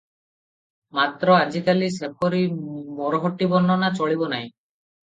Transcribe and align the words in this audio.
ମାତ୍ର, 0.99 1.35
ଆଜିକାଲି 1.41 1.91
ସେପରି 1.99 2.43
ମରହଟ୍ଟୀ 2.57 3.53
ବର୍ଣ୍ଣନା 3.55 3.97
ଚଳିବ 4.01 4.35
ନାହିଁ। 4.37 4.53